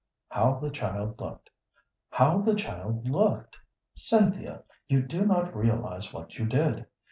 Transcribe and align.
"How 0.29 0.55
the 0.55 0.71
child 0.71 1.19
looked 1.21 1.51
how 2.09 2.39
the 2.39 2.55
child 2.55 3.07
looked; 3.07 3.55
Cynthia, 3.93 4.63
you 4.87 5.03
do 5.03 5.27
not 5.27 5.55
realize 5.55 6.11
what 6.11 6.39
you 6.39 6.47
did. 6.47 6.87